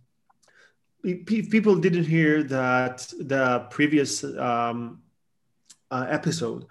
people 1.04 1.76
didn't 1.76 2.06
hear 2.06 2.44
that 2.44 3.12
the 3.20 3.68
previous 3.70 4.24
um, 4.24 5.02
uh, 5.92 6.06
episode. 6.10 6.66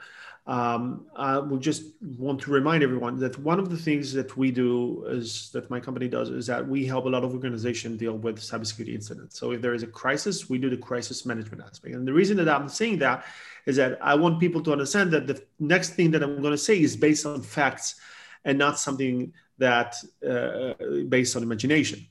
Um, 0.44 1.06
I 1.14 1.38
would 1.38 1.60
just 1.60 1.84
want 2.18 2.40
to 2.40 2.50
remind 2.50 2.82
everyone 2.82 3.16
that 3.20 3.38
one 3.38 3.60
of 3.60 3.70
the 3.70 3.76
things 3.76 4.12
that 4.14 4.36
we 4.36 4.50
do 4.50 5.04
is 5.08 5.50
that 5.52 5.70
my 5.70 5.78
company 5.78 6.08
does 6.08 6.30
is 6.30 6.48
that 6.48 6.66
we 6.66 6.84
help 6.84 7.04
a 7.04 7.08
lot 7.08 7.22
of 7.22 7.32
organizations 7.32 8.00
deal 8.00 8.18
with 8.18 8.40
cybersecurity 8.40 8.92
incidents. 8.92 9.38
So 9.38 9.52
if 9.52 9.62
there 9.62 9.72
is 9.72 9.84
a 9.84 9.86
crisis, 9.86 10.50
we 10.50 10.58
do 10.58 10.68
the 10.68 10.76
crisis 10.76 11.24
management 11.24 11.62
aspect. 11.62 11.94
And 11.94 12.06
the 12.06 12.12
reason 12.12 12.36
that 12.38 12.48
I'm 12.48 12.68
saying 12.68 12.98
that 12.98 13.24
is 13.66 13.76
that 13.76 13.98
I 14.02 14.16
want 14.16 14.40
people 14.40 14.60
to 14.62 14.72
understand 14.72 15.12
that 15.12 15.28
the 15.28 15.40
next 15.60 15.90
thing 15.90 16.10
that 16.10 16.24
I'm 16.24 16.40
going 16.40 16.52
to 16.52 16.58
say 16.58 16.80
is 16.80 16.96
based 16.96 17.24
on 17.24 17.40
facts 17.40 18.00
and 18.44 18.58
not 18.58 18.80
something 18.80 19.32
that 19.58 19.94
uh, 20.28 20.74
based 21.04 21.36
on 21.36 21.44
imagination. 21.44 22.04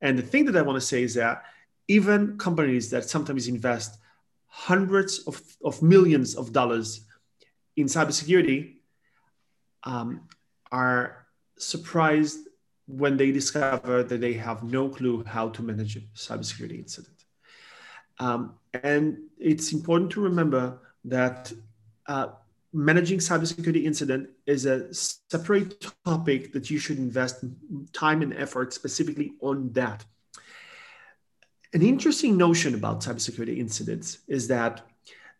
And 0.00 0.18
the 0.18 0.22
thing 0.22 0.46
that 0.46 0.56
I 0.56 0.62
want 0.62 0.76
to 0.76 0.86
say 0.86 1.02
is 1.02 1.12
that 1.14 1.44
even 1.88 2.38
companies 2.38 2.88
that 2.90 3.04
sometimes 3.04 3.48
invest 3.48 3.98
hundreds 4.46 5.18
of, 5.26 5.42
of 5.62 5.82
millions 5.82 6.36
of 6.36 6.52
dollars 6.52 7.04
in 7.76 7.86
cybersecurity 7.86 8.74
um, 9.84 10.28
are 10.70 11.26
surprised 11.58 12.38
when 12.86 13.16
they 13.16 13.30
discover 13.30 14.02
that 14.02 14.20
they 14.20 14.32
have 14.32 14.62
no 14.64 14.88
clue 14.88 15.24
how 15.24 15.48
to 15.50 15.62
manage 15.62 15.96
a 15.96 16.00
cybersecurity 16.14 16.78
incident. 16.78 17.24
Um, 18.18 18.54
and 18.82 19.18
it's 19.38 19.72
important 19.72 20.10
to 20.12 20.20
remember 20.20 20.78
that 21.04 21.52
uh, 22.06 22.28
managing 22.72 23.18
cybersecurity 23.18 23.84
incident 23.84 24.30
is 24.46 24.66
a 24.66 24.92
separate 24.92 25.92
topic 26.04 26.52
that 26.52 26.70
you 26.70 26.78
should 26.78 26.98
invest 26.98 27.44
time 27.92 28.22
and 28.22 28.34
effort 28.34 28.72
specifically 28.72 29.32
on 29.40 29.72
that. 29.72 30.04
An 31.72 31.82
interesting 31.82 32.36
notion 32.36 32.74
about 32.74 33.00
cybersecurity 33.00 33.58
incidents 33.58 34.18
is 34.26 34.48
that 34.48 34.82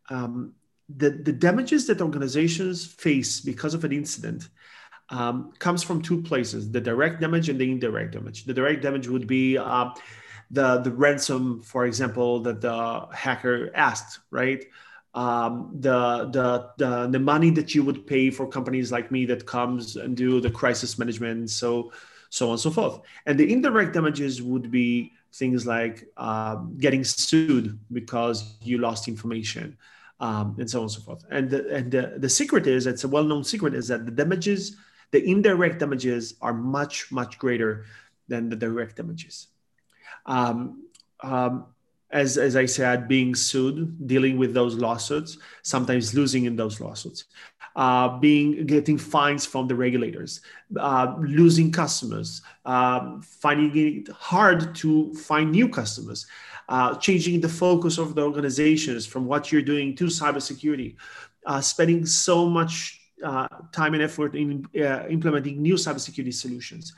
um, 0.08 0.54
the, 0.97 1.11
the 1.11 1.32
damages 1.32 1.87
that 1.87 2.00
organizations 2.00 2.87
face 2.87 3.40
because 3.40 3.75
of 3.75 3.85
an 3.85 3.92
incident 3.92 4.49
um, 5.11 5.52
comes 5.59 5.82
from 5.82 6.00
two 6.00 6.23
places 6.23 6.70
the 6.70 6.80
direct 6.80 7.20
damage 7.20 7.49
and 7.49 7.61
the 7.61 7.70
indirect 7.70 8.12
damage. 8.12 8.44
The 8.44 8.54
direct 8.54 8.82
damage 8.82 9.09
would 9.09 9.26
be 9.26 9.59
uh, 9.59 9.90
the, 10.50 10.78
the 10.78 10.92
ransom, 10.92 11.62
for 11.62 11.87
example, 11.87 12.40
that 12.40 12.61
the 12.61 13.06
hacker 13.12 13.70
asked, 13.75 14.20
right? 14.30 14.64
Um, 15.12 15.73
the, 15.80 16.30
the, 16.32 16.70
the, 16.78 17.09
the 17.09 17.18
money 17.18 17.50
that 17.50 17.75
you 17.75 17.85
would 17.85 18.06
pay 18.06 18.30
for 18.30 18.47
companies 18.47 18.92
like 18.92 19.11
me 19.11 19.26
that 19.26 19.44
comes 19.44 19.97
and 19.97 20.16
do 20.16 20.40
the 20.40 20.50
crisis 20.50 20.99
management, 20.99 21.50
so, 21.50 21.92
so 22.30 22.47
on 22.47 22.52
and 22.52 22.61
so 22.61 22.70
forth. 22.70 23.00
And 23.26 23.38
the 23.38 23.52
indirect 23.52 23.92
damages 23.92 24.40
would 24.40 24.70
be 24.70 25.12
things 25.32 25.66
like 25.66 26.06
um, 26.16 26.76
getting 26.78 27.02
sued 27.02 27.78
because 27.92 28.54
you 28.62 28.78
lost 28.78 29.09
information 29.09 29.76
um, 30.20 30.56
and 30.58 30.70
so 30.70 30.78
on 30.78 30.84
and 30.84 30.92
so 30.92 31.00
forth. 31.00 31.24
And 31.30 31.50
the, 31.50 31.74
and 31.74 31.90
the, 31.90 32.14
the 32.18 32.28
secret 32.28 32.66
is, 32.66 32.86
it's 32.86 33.04
a 33.04 33.08
well-known 33.08 33.44
secret, 33.44 33.74
is 33.74 33.88
that 33.88 34.04
the 34.04 34.12
damages, 34.12 34.76
the 35.10 35.24
indirect 35.24 35.80
damages 35.80 36.34
are 36.40 36.54
much, 36.54 37.10
much 37.10 37.38
greater 37.38 37.86
than 38.28 38.48
the 38.48 38.56
direct 38.56 38.96
damages. 38.96 39.48
Um, 40.26 40.84
um, 41.22 41.66
as, 42.12 42.38
as 42.38 42.57
I 42.57 42.67
said, 42.67 43.09
being 43.09 43.35
sued, 43.35 44.07
dealing 44.07 44.37
with 44.37 44.52
those 44.52 44.75
lawsuits, 44.75 45.38
sometimes 45.62 46.14
losing 46.14 46.45
in 46.45 46.57
those 46.57 46.81
lawsuits, 46.81 47.25
uh, 47.76 48.19
being 48.19 48.67
getting 48.67 48.99
fines 48.99 49.47
from 49.47 49.69
the 49.69 49.75
regulators, 49.75 50.40
uh, 50.79 51.14
losing 51.21 51.71
customers, 51.71 52.43
uh, 52.64 53.19
finding 53.21 53.76
it 53.76 54.09
hard 54.09 54.75
to 54.76 55.14
find 55.14 55.52
new 55.52 55.69
customers 55.69 56.26
uh, 56.69 56.95
changing 56.97 57.40
the 57.40 57.49
focus 57.49 57.99
of 57.99 58.14
the 58.14 58.23
organizations 58.23 59.07
from 59.07 59.26
what 59.26 59.52
you're 59.52 59.62
doing 59.62 59.95
to 59.97 60.05
cybersecurity, 60.05 60.97
uh, 61.47 61.61
spending 61.61 62.07
so 62.07 62.49
much 62.49 63.00
uh, 63.25 63.47
time 63.73 63.95
and 63.95 64.02
effort 64.02 64.35
in 64.35 64.64
implementing 64.75 65.61
new 65.61 65.75
cybersecurity 65.75 66.33
solutions. 66.33 66.95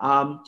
Um, 0.00 0.42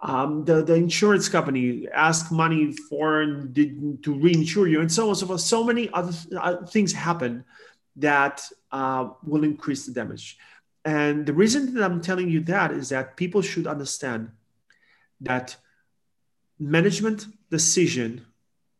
um, 0.00 0.44
the, 0.44 0.62
the 0.62 0.74
insurance 0.74 1.28
company 1.28 1.88
ask 1.92 2.30
money 2.30 2.72
for 2.72 3.24
to 3.24 4.14
reinsure 4.14 4.70
you 4.70 4.80
and 4.80 4.92
so 4.92 5.04
on 5.04 5.08
and 5.10 5.18
so 5.18 5.26
forth. 5.26 5.40
So 5.40 5.64
many 5.64 5.90
other 5.92 6.12
uh, 6.38 6.66
things 6.66 6.92
happen 6.92 7.44
that 7.96 8.42
uh, 8.72 9.08
will 9.24 9.44
increase 9.44 9.86
the 9.86 9.92
damage. 9.92 10.38
And 10.84 11.26
the 11.26 11.32
reason 11.32 11.74
that 11.74 11.82
I'm 11.82 12.00
telling 12.00 12.28
you 12.28 12.40
that 12.40 12.70
is 12.70 12.90
that 12.90 13.16
people 13.16 13.42
should 13.42 13.66
understand 13.66 14.30
that 15.22 15.56
management 16.58 17.26
decision 17.50 18.24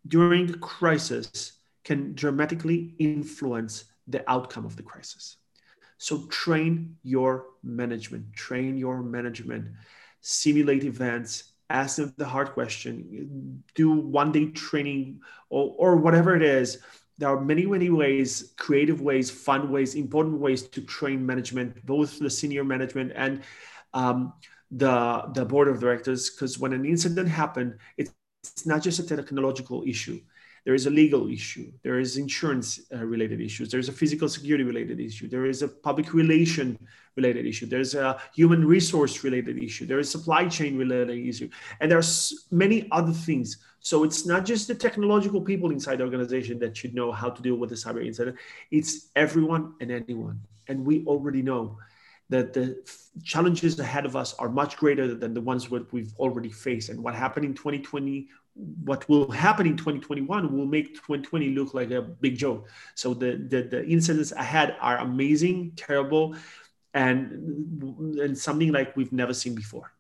during 0.07 0.47
the 0.47 0.59
crisis 0.59 1.53
can 1.83 2.15
dramatically 2.15 2.95
influence 2.99 3.85
the 4.07 4.29
outcome 4.31 4.67
of 4.67 4.77
the 4.77 4.83
crisis. 4.83 5.37
So 5.99 6.27
train 6.27 6.97
your 7.03 7.47
management, 7.63 8.35
train 8.35 8.77
your 8.77 9.03
management, 9.03 9.69
simulate 10.27 10.83
events, 10.83 11.53
ask 11.71 11.97
them 11.97 12.13
the 12.17 12.27
hard 12.27 12.51
question, 12.51 13.63
do 13.77 13.93
one 13.93 14.33
day 14.33 14.47
training 14.47 15.21
or, 15.51 15.75
or 15.79 15.97
whatever 15.97 16.35
it 16.35 16.43
is. 16.43 16.79
There 17.19 17.29
are 17.29 17.41
many, 17.41 17.65
many 17.65 17.91
ways, 17.91 18.53
creative 18.57 19.01
ways, 19.01 19.31
fun 19.31 19.71
ways, 19.71 19.95
important 19.95 20.39
ways 20.39 20.63
to 20.69 20.81
train 20.83 21.25
management, 21.25 21.87
both 21.87 22.19
the 22.19 22.29
senior 22.29 22.65
management 22.65 23.13
and 23.15 23.43
um, 23.95 24.33
the, 24.71 25.31
the 25.33 25.45
board 25.45 25.69
of 25.69 25.79
directors. 25.79 26.31
Because 26.31 26.59
when 26.59 26.73
an 26.73 26.85
incident 26.85 27.29
happened, 27.29 27.79
it's 27.97 28.11
it's 28.43 28.67
not 28.67 28.83
just 28.83 29.01
a 29.01 29.03
technological 29.03 29.83
issue. 29.87 30.21
There 30.67 30.75
is 30.75 30.87
a 30.87 30.91
legal 30.91 31.31
issue. 31.31 31.71
There 31.85 32.01
is 32.01 32.17
insurance 32.17 32.81
uh, 32.93 33.05
related 33.05 33.41
issues. 33.41 33.71
There's 33.71 33.89
a 33.89 33.93
physical 33.93 34.29
security 34.29 34.65
related 34.65 34.99
issue. 34.99 35.29
There 35.29 35.47
is 35.47 35.63
a 35.63 35.69
public 35.69 36.13
relation 36.13 36.77
related 37.15 37.47
issue. 37.47 37.67
There's 37.67 37.95
a 37.95 38.21
human 38.35 38.67
resource 38.67 39.23
related 39.23 39.63
issue. 39.63 39.87
There 39.87 40.01
is 40.01 40.11
supply 40.11 40.49
chain 40.49 40.77
related 40.77 41.25
issue. 41.25 41.49
And 41.81 41.89
there's 41.89 42.49
many 42.51 42.89
other 42.91 43.13
things. 43.13 43.59
So 43.79 44.03
it's 44.03 44.27
not 44.27 44.45
just 44.45 44.67
the 44.67 44.75
technological 44.75 45.41
people 45.41 45.71
inside 45.71 45.99
the 45.99 46.05
organization 46.05 46.59
that 46.59 46.77
should 46.77 46.97
know 46.97 47.13
how 47.13 47.31
to 47.31 47.41
deal 47.41 47.55
with 47.55 47.71
the 47.71 47.77
cyber 47.77 48.05
incident. 48.05 48.37
It's 48.73 49.11
everyone 49.15 49.75
and 49.81 49.93
anyone. 49.93 50.41
And 50.67 50.85
we 50.85 51.05
already 51.07 51.43
know 51.43 51.79
that 52.29 52.53
the 52.53 52.85
challenges 53.23 53.79
ahead 53.79 54.05
of 54.05 54.17
us 54.17 54.35
are 54.35 54.49
much 54.49 54.77
greater 54.77 55.15
than 55.15 55.33
the 55.33 55.41
ones 55.41 55.69
that 55.69 55.93
we've 55.93 56.13
already 56.19 56.51
faced. 56.51 56.89
And 56.89 57.05
what 57.05 57.15
happened 57.15 57.47
in 57.47 57.55
2020, 57.55 58.29
what 58.57 59.09
will 59.09 59.31
happen 59.31 59.67
in 59.67 59.77
2021 59.77 60.57
will 60.57 60.67
make 60.67 60.95
2020 60.95 61.51
look 61.51 61.75
like 61.75 61.91
a 61.91 62.01
big 62.01 62.39
joke. 62.39 62.69
So 62.95 63.13
the, 63.13 63.37
the, 63.37 63.63
the 63.63 63.87
incidents 63.87 64.33
ahead 64.33 64.77
are 64.81 64.99
amazing, 64.99 65.73
terrible, 65.77 66.37
and, 66.95 68.19
and 68.19 68.37
something 68.37 68.73
like 68.73 68.97
we've 68.97 69.13
never 69.13 69.35
seen 69.35 69.55
before. 69.55 69.93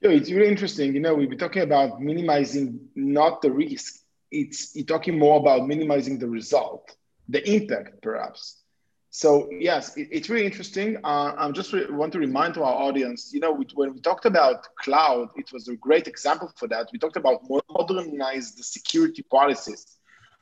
Yeah, 0.00 0.10
it's 0.10 0.30
really 0.30 0.48
interesting. 0.48 0.94
You 0.94 1.00
know, 1.00 1.14
we've 1.14 1.30
been 1.30 1.38
talking 1.38 1.62
about 1.62 2.00
minimizing 2.00 2.78
not 2.94 3.42
the 3.42 3.50
risk. 3.50 4.00
It's 4.30 4.76
you're 4.76 4.84
talking 4.84 5.18
more 5.18 5.40
about 5.40 5.66
minimizing 5.66 6.18
the 6.18 6.28
result, 6.28 6.94
the 7.28 7.48
impact, 7.50 8.02
perhaps. 8.02 8.63
So 9.16 9.48
yes, 9.60 9.96
it, 9.96 10.08
it's 10.10 10.28
really 10.28 10.44
interesting. 10.44 10.96
Uh, 11.04 11.34
I 11.38 11.48
just 11.52 11.72
re- 11.72 11.86
want 11.88 12.12
to 12.14 12.18
remind 12.18 12.54
to 12.54 12.64
our 12.64 12.74
audience, 12.74 13.30
you 13.32 13.38
know, 13.38 13.52
we, 13.52 13.64
when 13.74 13.94
we 13.94 14.00
talked 14.00 14.24
about 14.24 14.66
cloud, 14.74 15.28
it 15.36 15.52
was 15.52 15.68
a 15.68 15.76
great 15.76 16.08
example 16.08 16.50
for 16.56 16.66
that. 16.66 16.88
We 16.92 16.98
talked 16.98 17.16
about 17.16 17.48
modernize 17.70 18.56
the 18.56 18.64
security 18.64 19.22
policies. 19.30 19.98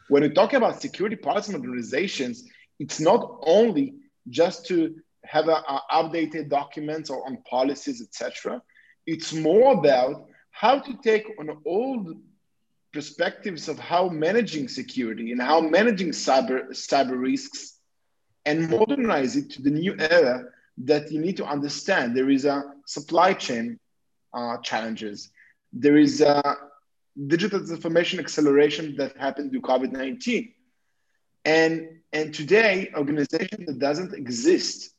When 0.08 0.22
we 0.22 0.30
talk 0.30 0.54
about 0.54 0.80
security 0.80 1.16
policy 1.16 1.52
modernizations, 1.52 2.44
it's 2.78 2.98
not 2.98 3.40
only 3.42 3.96
just 4.30 4.64
to 4.68 4.94
have 5.26 5.48
a, 5.48 5.62
a 5.68 5.82
updated 5.92 6.48
documents 6.48 7.10
or 7.10 7.26
on 7.26 7.42
policies, 7.42 8.00
etc. 8.00 8.62
It's 9.06 9.34
more 9.34 9.74
about 9.74 10.24
how 10.50 10.78
to 10.78 10.96
take 11.04 11.26
on 11.38 11.58
old 11.66 12.16
perspectives 12.94 13.68
of 13.68 13.78
how 13.78 14.08
managing 14.08 14.66
security 14.68 15.30
and 15.32 15.42
how 15.42 15.60
managing 15.60 16.12
cyber 16.12 16.70
cyber 16.70 17.20
risks 17.20 17.80
and 18.44 18.68
modernize 18.68 19.36
it 19.36 19.50
to 19.50 19.62
the 19.62 19.70
new 19.70 19.94
era 19.98 20.44
that 20.78 21.10
you 21.12 21.20
need 21.20 21.36
to 21.36 21.46
understand. 21.46 22.16
There 22.16 22.30
is 22.30 22.44
a 22.44 22.62
supply 22.86 23.34
chain 23.34 23.78
uh, 24.32 24.58
challenges. 24.58 25.30
There 25.72 25.96
is 25.96 26.20
a 26.20 26.56
digital 27.26 27.64
transformation 27.64 28.18
acceleration 28.18 28.96
that 28.96 29.16
happened 29.16 29.52
with 29.52 29.62
COVID-19. 29.62 30.54
And, 31.44 32.00
and 32.12 32.34
today, 32.34 32.90
organization 32.96 33.64
that 33.66 33.78
doesn't 33.78 34.14
exist 34.14 34.94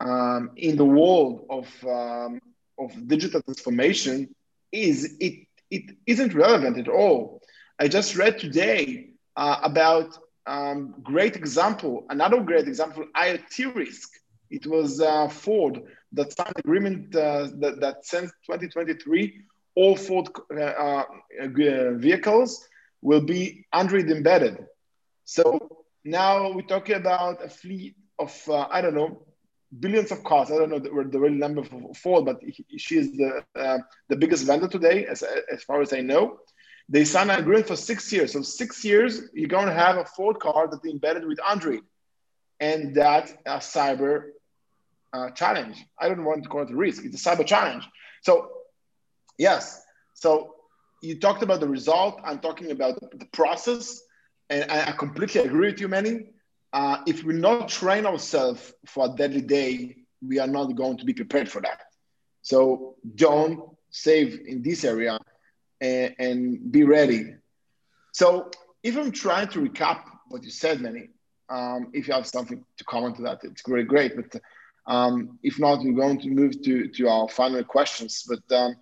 um, 0.00 0.52
in 0.56 0.76
the 0.76 0.84
world 0.84 1.46
of, 1.50 1.66
um, 1.86 2.40
of 2.78 3.08
digital 3.08 3.42
transformation 3.42 4.34
is 4.70 5.16
it 5.18 5.48
it 5.70 5.96
isn't 6.06 6.34
relevant 6.34 6.78
at 6.78 6.88
all. 6.88 7.42
I 7.78 7.88
just 7.88 8.16
read 8.16 8.38
today 8.38 9.10
uh, 9.36 9.60
about 9.62 10.18
um, 10.48 10.94
great 11.02 11.36
example, 11.36 12.06
another 12.08 12.40
great 12.40 12.66
example, 12.66 13.04
IoT 13.14 13.74
risk. 13.74 14.08
It 14.50 14.66
was 14.66 15.00
uh, 15.00 15.28
Ford 15.28 15.82
that 16.12 16.32
signed 16.32 16.54
agreement 16.56 17.14
uh, 17.14 17.48
that, 17.58 17.80
that 17.80 18.06
since 18.06 18.30
2023, 18.46 19.42
all 19.74 19.94
Ford 19.94 20.28
uh, 20.50 20.56
uh, 20.58 21.04
vehicles 21.96 22.66
will 23.02 23.20
be 23.20 23.66
Android 23.72 24.10
embedded. 24.10 24.66
So 25.24 25.84
now 26.04 26.50
we're 26.52 26.62
talking 26.62 26.96
about 26.96 27.44
a 27.44 27.48
fleet 27.48 27.94
of, 28.18 28.34
uh, 28.48 28.66
I 28.70 28.80
don't 28.80 28.94
know, 28.94 29.22
billions 29.78 30.10
of 30.10 30.24
cars. 30.24 30.50
I 30.50 30.56
don't 30.56 30.70
know 30.70 30.78
the, 30.78 30.90
the 31.10 31.20
real 31.20 31.32
number 31.32 31.62
for 31.62 31.94
Ford, 31.94 32.24
but 32.24 32.40
she 32.78 32.96
is 32.96 33.12
the, 33.12 33.44
uh, 33.54 33.78
the 34.08 34.16
biggest 34.16 34.46
vendor 34.46 34.68
today, 34.68 35.04
as, 35.04 35.22
as 35.52 35.62
far 35.62 35.82
as 35.82 35.92
I 35.92 36.00
know. 36.00 36.40
They 36.88 37.04
signed 37.04 37.30
agreement 37.30 37.66
for 37.66 37.76
six 37.76 38.10
years. 38.12 38.32
So 38.32 38.42
six 38.42 38.84
years, 38.84 39.22
you're 39.34 39.48
going 39.48 39.66
to 39.66 39.74
have 39.74 39.96
a 39.98 40.04
Ford 40.04 40.40
car 40.40 40.68
that's 40.70 40.84
embedded 40.86 41.26
with 41.26 41.38
Android. 41.48 41.82
And 42.60 42.94
that's 42.94 43.32
a 43.44 43.58
cyber 43.58 44.30
uh, 45.12 45.30
challenge. 45.30 45.84
I 45.98 46.08
don't 46.08 46.24
want 46.24 46.42
to 46.44 46.48
call 46.48 46.62
it 46.62 46.70
a 46.70 46.76
risk. 46.76 47.04
It's 47.04 47.24
a 47.24 47.30
cyber 47.30 47.46
challenge. 47.46 47.86
So 48.22 48.50
yes. 49.36 49.82
So 50.14 50.54
you 51.02 51.18
talked 51.18 51.42
about 51.42 51.60
the 51.60 51.68
result. 51.68 52.20
I'm 52.24 52.38
talking 52.40 52.70
about 52.70 52.98
the 53.00 53.26
process. 53.32 54.02
And 54.50 54.70
I, 54.70 54.92
completely 54.92 55.42
agree 55.42 55.70
with 55.70 55.80
you, 55.80 55.88
Menny. 55.88 56.28
Uh, 56.72 57.02
if 57.06 57.22
we 57.22 57.34
not 57.34 57.68
train 57.68 58.06
ourselves 58.06 58.72
for 58.86 59.06
a 59.06 59.08
deadly 59.10 59.42
day, 59.42 59.96
we 60.26 60.38
are 60.38 60.46
not 60.46 60.74
going 60.74 60.96
to 60.96 61.04
be 61.04 61.12
prepared 61.12 61.50
for 61.50 61.60
that. 61.60 61.82
So 62.40 62.96
don't 63.14 63.60
save 63.90 64.40
in 64.46 64.62
this 64.62 64.84
area 64.84 65.18
and, 65.80 66.14
and 66.18 66.72
be 66.72 66.84
ready. 66.84 67.34
So 68.12 68.50
if 68.82 68.96
I'm 68.96 69.12
trying 69.12 69.48
to 69.48 69.60
recap 69.60 70.02
what 70.28 70.42
you 70.42 70.50
said, 70.50 70.80
Menny, 70.80 71.10
um, 71.48 71.90
if 71.92 72.08
you 72.08 72.14
have 72.14 72.26
something 72.26 72.64
to 72.76 72.84
comment 72.84 73.16
to 73.16 73.22
that, 73.22 73.40
it's 73.44 73.62
great, 73.62 73.88
great. 73.88 74.14
But 74.16 74.40
um, 74.86 75.38
if 75.42 75.58
not, 75.58 75.82
we're 75.82 75.92
going 75.92 76.20
to 76.20 76.28
move 76.30 76.62
to, 76.62 76.88
to 76.88 77.08
our 77.08 77.28
final 77.28 77.62
questions. 77.64 78.26
But 78.28 78.56
um, 78.56 78.76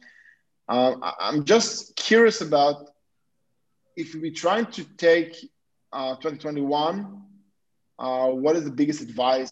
uh, 0.68 1.12
I'm 1.20 1.44
just 1.44 1.96
curious 1.96 2.40
about 2.40 2.90
if 3.96 4.14
we're 4.14 4.32
trying 4.32 4.66
to 4.66 4.84
take 4.96 5.36
uh, 5.92 6.16
2021, 6.16 7.22
uh, 7.98 8.28
what 8.28 8.56
is 8.56 8.64
the 8.64 8.70
biggest 8.70 9.00
advice 9.00 9.50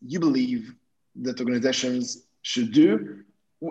you 0.00 0.18
believe 0.18 0.74
that 1.16 1.38
organizations 1.40 2.24
should 2.42 2.72
do? 2.72 3.20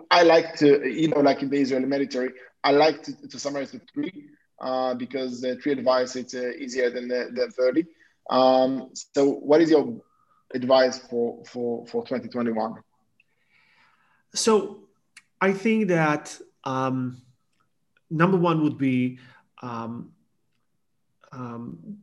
I 0.09 0.23
like 0.23 0.55
to, 0.55 0.89
you 0.89 1.09
know, 1.09 1.19
like 1.19 1.41
in 1.41 1.49
the 1.49 1.57
Israeli 1.57 1.85
military, 1.85 2.31
I 2.63 2.71
like 2.71 3.03
to, 3.03 3.27
to 3.27 3.39
summarize 3.39 3.73
with 3.73 3.83
three 3.93 4.29
uh, 4.59 4.93
because 4.93 5.41
the 5.41 5.55
three 5.57 5.73
advice 5.73 6.15
it's 6.15 6.33
uh, 6.33 6.51
easier 6.57 6.89
than 6.89 7.07
the, 7.07 7.51
30. 7.55 7.85
Um, 8.29 8.89
so 8.93 9.29
what 9.29 9.61
is 9.61 9.69
your 9.69 10.01
advice 10.53 10.99
for, 10.99 11.43
for, 11.45 11.85
for 11.87 12.03
2021? 12.03 12.75
So 14.35 14.83
I 15.41 15.51
think 15.51 15.89
that 15.89 16.39
um, 16.63 17.21
number 18.09 18.37
one 18.37 18.63
would 18.63 18.77
be 18.77 19.19
um, 19.61 20.11
um, 21.31 21.97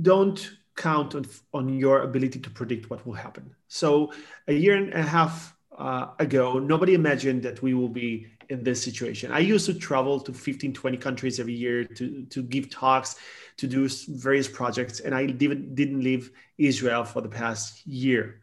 don't 0.00 0.50
count 0.76 1.14
on, 1.14 1.26
on 1.52 1.78
your 1.78 2.02
ability 2.02 2.40
to 2.40 2.50
predict 2.50 2.90
what 2.90 3.06
will 3.06 3.14
happen. 3.14 3.54
So 3.68 4.12
a 4.48 4.52
year 4.52 4.76
and 4.76 4.92
a 4.94 5.02
half 5.02 5.54
uh, 5.76 6.08
ago, 6.18 6.58
nobody 6.58 6.94
imagined 6.94 7.42
that 7.42 7.62
we 7.62 7.74
will 7.74 7.88
be 7.88 8.26
in 8.50 8.64
this 8.64 8.82
situation. 8.82 9.32
I 9.32 9.38
used 9.38 9.66
to 9.66 9.74
travel 9.74 10.20
to 10.20 10.32
15, 10.32 10.74
20 10.74 10.96
countries 10.98 11.40
every 11.40 11.54
year 11.54 11.84
to, 11.84 12.22
to 12.24 12.42
give 12.42 12.68
talks, 12.68 13.16
to 13.56 13.66
do 13.66 13.88
various 14.08 14.48
projects, 14.48 15.00
and 15.00 15.14
I 15.14 15.26
didn't, 15.26 15.74
didn't 15.74 16.02
leave 16.02 16.32
Israel 16.58 17.04
for 17.04 17.22
the 17.22 17.28
past 17.28 17.86
year. 17.86 18.40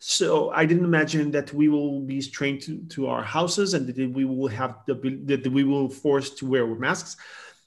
So 0.00 0.50
I 0.50 0.64
didn't 0.64 0.84
imagine 0.84 1.30
that 1.32 1.52
we 1.52 1.68
will 1.68 2.00
be 2.00 2.22
trained 2.22 2.62
to, 2.62 2.78
to 2.90 3.08
our 3.08 3.22
houses 3.22 3.74
and 3.74 3.86
that 3.86 4.12
we 4.12 4.24
will 4.24 4.48
have 4.48 4.76
the 4.86 4.94
that 5.24 5.46
we 5.48 5.64
will 5.64 5.88
force 5.88 6.30
to 6.36 6.46
wear 6.46 6.66
masks. 6.66 7.16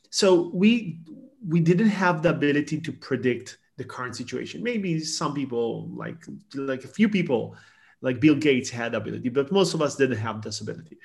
So 0.10 0.50
we 0.54 1.00
we 1.46 1.60
didn't 1.60 1.90
have 1.90 2.22
the 2.22 2.30
ability 2.30 2.80
to 2.82 2.92
predict 2.94 3.58
the 3.76 3.84
current 3.84 4.16
situation. 4.16 4.64
Maybe 4.64 5.00
some 5.02 5.34
people, 5.34 5.90
like 5.94 6.24
like 6.56 6.86
a 6.86 6.88
few 6.88 7.10
people, 7.10 7.58
like 8.02 8.20
Bill 8.20 8.36
Gates 8.36 8.70
had 8.70 8.96
ability, 8.96 9.30
but 9.30 9.52
most 9.52 9.74
of 9.74 9.82
us 9.82 9.96
didn't 9.96 10.18
have 10.18 10.42
this 10.42 10.62
ability. 10.62 10.98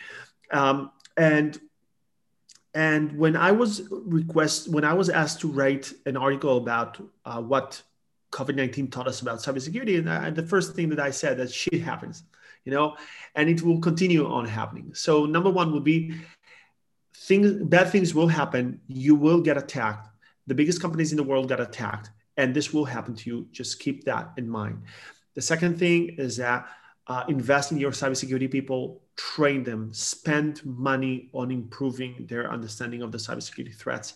Um, 0.50 0.90
and 1.16 1.58
and 2.74 3.16
when 3.18 3.36
I 3.36 3.52
was 3.52 3.88
request 3.90 4.68
when 4.68 4.84
I 4.84 4.92
was 4.92 5.08
asked 5.08 5.40
to 5.40 5.48
write 5.48 5.92
an 6.04 6.16
article 6.16 6.56
about 6.58 7.00
uh, 7.24 7.40
what 7.40 7.82
COVID 8.32 8.54
nineteen 8.54 8.88
taught 8.88 9.08
us 9.08 9.22
about 9.22 9.38
cybersecurity, 9.38 9.98
and, 9.98 10.08
and 10.08 10.36
the 10.36 10.46
first 10.46 10.74
thing 10.74 10.88
that 10.90 11.00
I 11.00 11.10
said 11.10 11.38
that 11.38 11.50
shit 11.50 11.80
happens, 11.80 12.24
you 12.64 12.72
know, 12.72 12.96
and 13.34 13.48
it 13.48 13.62
will 13.62 13.80
continue 13.80 14.26
on 14.26 14.46
happening. 14.46 14.94
So 14.94 15.26
number 15.26 15.50
one 15.50 15.72
would 15.72 15.84
be 15.84 16.14
things 17.14 17.52
bad 17.64 17.88
things 17.88 18.14
will 18.14 18.28
happen. 18.28 18.80
You 18.88 19.14
will 19.14 19.40
get 19.40 19.56
attacked. 19.56 20.08
The 20.46 20.54
biggest 20.54 20.80
companies 20.80 21.12
in 21.12 21.16
the 21.16 21.24
world 21.24 21.48
got 21.48 21.60
attacked, 21.60 22.10
and 22.36 22.54
this 22.54 22.72
will 22.74 22.84
happen 22.84 23.14
to 23.16 23.30
you. 23.30 23.48
Just 23.52 23.80
keep 23.80 24.04
that 24.04 24.32
in 24.36 24.48
mind. 24.48 24.82
The 25.34 25.42
second 25.42 25.78
thing 25.78 26.16
is 26.18 26.36
that 26.36 26.66
uh, 27.06 27.24
invest 27.28 27.72
in 27.72 27.78
your 27.78 27.92
cybersecurity 27.92 28.50
people, 28.50 29.02
train 29.16 29.64
them, 29.64 29.92
spend 29.92 30.64
money 30.64 31.30
on 31.32 31.50
improving 31.50 32.26
their 32.28 32.50
understanding 32.50 33.02
of 33.02 33.12
the 33.12 33.18
cybersecurity 33.18 33.74
threats. 33.74 34.14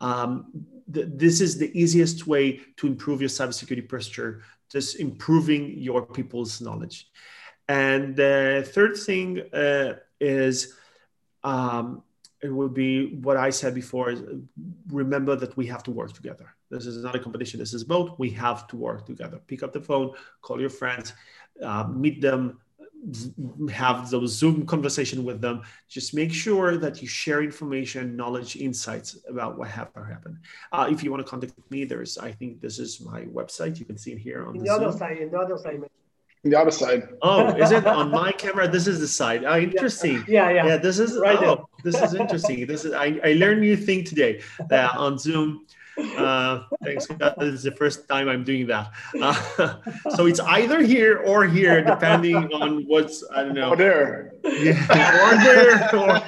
Um, 0.00 0.46
th- 0.92 1.08
this 1.14 1.40
is 1.40 1.58
the 1.58 1.70
easiest 1.78 2.26
way 2.26 2.60
to 2.76 2.86
improve 2.86 3.20
your 3.20 3.30
cybersecurity 3.30 3.88
posture, 3.88 4.42
just 4.70 4.98
improving 4.98 5.78
your 5.78 6.06
people's 6.06 6.60
knowledge. 6.60 7.08
And 7.68 8.16
the 8.16 8.68
third 8.72 8.96
thing 8.96 9.40
uh, 9.52 9.94
is 10.20 10.74
um, 11.44 12.02
it 12.42 12.52
would 12.52 12.74
be 12.74 13.16
what 13.16 13.36
I 13.36 13.50
said 13.50 13.74
before 13.74 14.10
is 14.10 14.22
remember 14.88 15.36
that 15.36 15.56
we 15.56 15.66
have 15.66 15.82
to 15.84 15.90
work 15.90 16.12
together. 16.12 16.54
This 16.70 16.86
is 16.86 17.04
not 17.04 17.14
a 17.14 17.18
competition. 17.18 17.60
This 17.60 17.74
is 17.74 17.84
both. 17.84 18.18
We 18.18 18.30
have 18.30 18.66
to 18.68 18.76
work 18.76 19.06
together. 19.06 19.40
Pick 19.46 19.62
up 19.62 19.72
the 19.72 19.80
phone, 19.80 20.12
call 20.40 20.60
your 20.60 20.70
friends, 20.70 21.12
uh, 21.62 21.84
meet 21.88 22.20
them, 22.20 22.58
have 23.72 24.10
those 24.10 24.32
Zoom 24.32 24.66
conversation 24.66 25.24
with 25.24 25.40
them. 25.40 25.62
Just 25.88 26.14
make 26.14 26.32
sure 26.32 26.76
that 26.76 27.00
you 27.00 27.08
share 27.08 27.42
information, 27.42 28.16
knowledge, 28.16 28.56
insights 28.56 29.18
about 29.28 29.58
what 29.58 29.68
have 29.68 29.88
happened. 29.94 30.38
Uh, 30.72 30.88
if 30.90 31.02
you 31.02 31.10
want 31.10 31.24
to 31.24 31.28
contact 31.28 31.54
me, 31.70 31.84
there's 31.84 32.18
I 32.18 32.32
think 32.32 32.60
this 32.60 32.78
is 32.78 33.00
my 33.00 33.22
website. 33.22 33.78
You 33.78 33.86
can 33.86 33.96
see 33.96 34.12
it 34.12 34.18
here 34.18 34.46
on 34.46 34.56
in 34.56 34.62
the, 34.62 34.68
the 34.68 34.74
other 34.74 34.92
side. 34.96 35.18
In 35.18 35.30
the 35.30 35.38
other 35.38 35.58
side. 35.58 35.80
The 36.42 36.56
other 36.56 36.70
side. 36.70 37.08
Oh, 37.22 37.48
is 37.62 37.70
it 37.70 37.86
on 37.86 38.10
my 38.10 38.32
camera? 38.32 38.68
This 38.68 38.86
is 38.86 39.00
the 39.00 39.08
side. 39.08 39.44
Oh, 39.44 39.58
interesting. 39.58 40.24
Yeah, 40.28 40.50
yeah. 40.50 40.66
Yeah, 40.66 40.76
this 40.76 40.98
is 40.98 41.18
right. 41.18 41.38
Oh, 41.38 41.68
this 41.84 42.00
is 42.00 42.14
interesting. 42.14 42.66
This 42.66 42.84
is 42.84 42.92
I, 42.92 43.18
I 43.24 43.32
learned 43.34 43.60
new 43.60 43.76
thing 43.76 44.04
today 44.04 44.40
that 44.68 44.96
on 44.96 45.18
Zoom 45.18 45.66
uh, 46.16 46.64
thanks 46.82 47.06
God, 47.06 47.34
this 47.38 47.54
is 47.54 47.62
the 47.62 47.72
first 47.72 48.08
time 48.08 48.28
I'm 48.28 48.44
doing 48.44 48.66
that. 48.68 48.92
Uh, 49.20 49.76
so 50.16 50.26
it's 50.26 50.40
either 50.40 50.82
here 50.82 51.18
or 51.18 51.46
here, 51.46 51.82
depending 51.84 52.36
on 52.52 52.84
what's 52.86 53.24
I 53.34 53.42
don't 53.44 53.54
know. 53.54 53.70
Or 53.70 53.76
there. 53.76 54.32
Yeah, 54.44 55.26
or 55.26 55.44
there. 55.44 55.94
Or, 55.94 56.22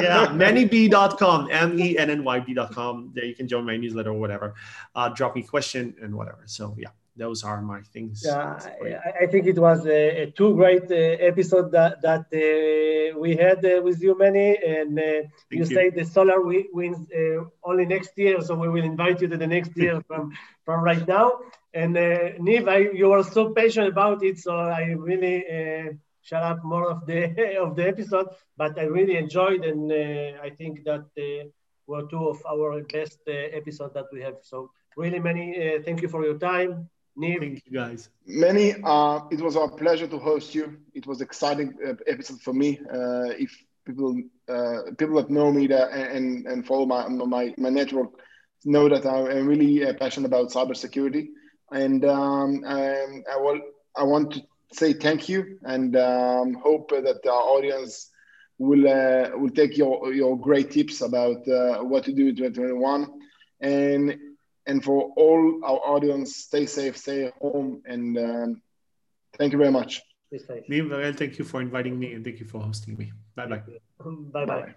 yeah, 0.00 0.26
mennyb.com, 0.28 1.50
m-e-n-n-y-b.com. 1.50 3.12
There 3.14 3.24
you 3.24 3.34
can 3.34 3.48
join 3.48 3.64
my 3.64 3.76
newsletter 3.76 4.10
or 4.10 4.18
whatever. 4.18 4.54
Uh, 4.94 5.08
drop 5.10 5.36
me 5.36 5.42
a 5.42 5.44
question 5.44 5.94
and 6.02 6.14
whatever. 6.14 6.42
So 6.46 6.74
yeah 6.78 6.88
those 7.16 7.44
are 7.44 7.60
my 7.60 7.82
things. 7.92 8.22
Yeah, 8.24 8.58
I, 8.64 9.24
I 9.24 9.26
think 9.26 9.46
it 9.46 9.58
was 9.58 9.86
a, 9.86 10.22
a 10.22 10.30
two 10.30 10.54
great 10.54 10.90
uh, 10.90 10.94
episode 10.94 11.70
that 11.72 12.00
that 12.02 12.26
uh, 12.32 13.18
we 13.18 13.36
had 13.36 13.64
uh, 13.64 13.82
with 13.82 14.00
you, 14.02 14.14
Menny, 14.14 14.56
and 14.66 14.98
uh, 14.98 15.02
you, 15.50 15.58
you, 15.58 15.64
say 15.66 15.90
the 15.90 16.02
SolarWinds 16.02 17.02
uh, 17.12 17.44
only 17.64 17.84
next 17.84 18.16
year, 18.16 18.40
so 18.40 18.54
we 18.54 18.68
will 18.68 18.84
invite 18.84 19.20
you 19.20 19.28
to 19.28 19.36
the 19.36 19.46
next 19.46 19.76
year 19.76 20.00
from 20.08 20.32
from 20.64 20.82
right 20.82 21.06
now. 21.06 21.40
And 21.74 21.96
uh, 21.96 22.36
Niv, 22.40 22.68
I, 22.68 22.90
you 22.96 23.08
were 23.08 23.22
so 23.22 23.52
passionate 23.52 23.88
about 23.88 24.22
it, 24.22 24.38
so 24.38 24.56
I 24.56 24.94
really 24.98 25.98
shut 26.22 26.42
up 26.42 26.64
more 26.64 26.90
of 26.90 27.04
the 27.06 27.58
of 27.64 27.76
the 27.76 27.86
episode, 27.88 28.28
but 28.56 28.78
I 28.78 28.84
really 28.84 29.16
enjoyed, 29.16 29.64
and 29.64 29.92
I 29.92 30.48
think 30.50 30.84
that 30.84 31.04
were 31.86 32.06
two 32.06 32.28
of 32.28 32.38
our 32.48 32.80
best 32.84 33.18
episodes 33.28 33.92
that 33.94 34.06
we 34.12 34.22
have. 34.22 34.36
So 34.40 34.70
really, 34.96 35.18
Menny, 35.18 35.84
thank 35.84 36.00
you 36.00 36.08
for 36.08 36.24
your 36.24 36.38
time 36.38 36.88
Thank 37.38 37.62
you 37.66 37.72
guys. 37.72 38.08
Menny, 38.28 38.74
uh, 38.84 39.20
it 39.30 39.40
was 39.40 39.56
our 39.56 39.68
pleasure 39.70 40.06
to 40.06 40.18
host 40.18 40.54
you. 40.54 40.78
It 40.94 41.06
was 41.06 41.20
exciting 41.20 41.74
uh, 41.86 41.94
episode 42.06 42.40
for 42.40 42.52
me. 42.52 42.78
Uh, 42.78 43.30
if 43.38 43.52
people 43.84 44.20
uh, 44.48 44.92
people 44.98 45.16
that 45.16 45.30
know 45.30 45.50
me 45.52 45.66
that 45.68 45.90
and 45.92 46.46
and 46.46 46.66
follow 46.66 46.86
my 46.86 47.08
my 47.08 47.54
my 47.58 47.68
network 47.68 48.10
know 48.64 48.88
that 48.88 49.04
I'm 49.06 49.46
really 49.46 49.84
uh, 49.84 49.92
passionate 49.94 50.26
about 50.26 50.50
cybersecurity, 50.50 51.28
and 51.70 52.04
um, 52.04 52.62
and 52.64 53.24
I 53.30 53.36
will 53.36 53.60
I 53.96 54.04
want 54.04 54.32
to 54.34 54.42
say 54.72 54.92
thank 54.92 55.28
you 55.28 55.58
and 55.64 55.96
um, 55.96 56.54
hope 56.54 56.90
that 56.90 57.20
our 57.26 57.42
audience 57.56 58.10
we'll 58.58 58.88
uh, 58.88 59.30
we'll 59.34 59.50
take 59.50 59.76
your 59.76 60.12
your 60.12 60.38
great 60.38 60.70
tips 60.70 61.00
about 61.00 61.38
what 61.86 62.04
to 62.04 62.12
do 62.12 62.28
in 62.28 62.36
2021 62.36 63.06
and 63.60 64.16
and 64.66 64.82
for 64.84 65.12
all 65.16 65.60
our 65.64 65.80
audience 65.94 66.36
stay 66.36 66.66
safe 66.66 66.96
stay 66.96 67.30
home 67.40 67.82
and 67.86 68.18
um, 68.18 68.62
thank 69.38 69.52
you 69.52 69.58
very 69.58 69.72
much 69.72 70.02
Neil 70.68 70.86
Varel, 70.86 71.14
thank 71.14 71.38
you 71.38 71.44
for 71.44 71.60
inviting 71.60 71.98
me 71.98 72.14
and 72.14 72.24
thank 72.24 72.40
you 72.40 72.46
for 72.46 72.58
hosting 72.62 72.96
me. 72.96 73.12
Bye 73.36 73.46
bye. 73.46 73.62
Bye 74.32 74.46
bye. 74.46 74.74